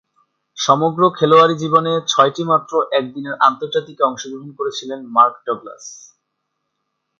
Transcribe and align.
সমগ্র 0.57 1.01
খেলোয়াড়ী 1.17 1.55
জীবনে 1.57 1.93
ছয়টিমাত্র 2.07 2.73
একদিনের 2.99 3.35
আন্তর্জাতিকে 3.47 4.01
অংশগ্রহণ 4.03 4.49
করেছিলেন 4.59 4.99
মার্ক 5.15 5.35
ডগলাস। 5.47 5.83